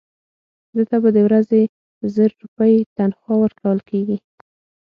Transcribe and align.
ده 0.75 0.83
ته 0.89 0.97
به 1.01 1.09
د 1.17 1.19
ورځې 1.27 1.61
زر 2.13 2.29
روپۍ 2.43 2.75
تنخوا 2.97 3.35
ورکول 3.39 3.79
کېږي. 3.89 4.17